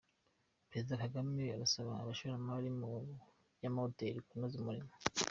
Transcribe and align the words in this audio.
Perezida 0.69 1.01
Kagame 1.03 1.43
arasaba 1.55 1.91
abashoramari 1.95 2.69
mu 2.79 2.89
by’amahoteli 3.57 4.19
kunoza 4.27 4.55
umurimo 4.61 4.91